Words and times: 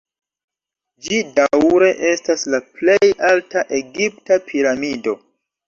Ĝi 1.07 1.19
daŭre 1.35 1.91
estas 2.13 2.47
la 2.55 2.61
plej 2.79 2.99
alta 3.29 3.65
egipta 3.83 4.43
piramido. 4.51 5.19